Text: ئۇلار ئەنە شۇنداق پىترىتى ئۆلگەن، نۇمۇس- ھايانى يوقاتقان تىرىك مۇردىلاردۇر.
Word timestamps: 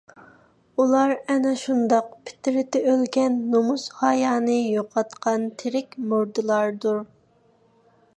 ئۇلار 0.83 1.11
ئەنە 1.33 1.51
شۇنداق 1.63 2.07
پىترىتى 2.29 2.81
ئۆلگەن، 2.93 3.37
نۇمۇس- 3.51 3.85
ھايانى 3.99 4.57
يوقاتقان 4.71 5.45
تىرىك 5.63 5.95
مۇردىلاردۇر. 6.15 6.99